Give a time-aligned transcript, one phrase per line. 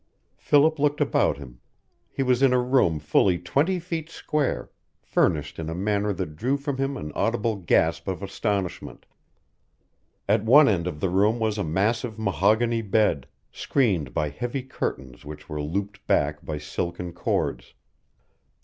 [0.35, 1.59] Philip looked about him.
[2.11, 6.57] He was in a room fully twenty feet square, furnished in a manner that drew
[6.57, 9.05] from him an audible gasp of astonishment.
[10.27, 15.23] At one end of the room was a massive mahogany bed, screened by heavy curtains
[15.23, 17.75] which were looped back by silken cords.